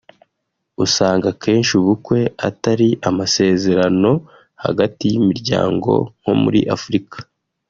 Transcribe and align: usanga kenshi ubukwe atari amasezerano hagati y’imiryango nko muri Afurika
usanga 0.85 1.27
kenshi 1.43 1.71
ubukwe 1.81 2.19
atari 2.49 2.87
amasezerano 3.09 4.11
hagati 4.63 5.03
y’imiryango 5.11 5.91
nko 6.19 6.33
muri 6.41 6.61
Afurika 6.77 7.17